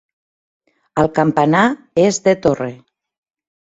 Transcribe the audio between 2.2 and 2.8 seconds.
de torre.